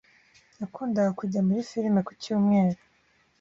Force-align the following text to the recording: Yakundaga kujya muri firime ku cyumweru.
Yakundaga 0.59 1.11
kujya 1.19 1.39
muri 1.47 1.67
firime 1.69 1.99
ku 2.07 2.11
cyumweru. 2.21 2.81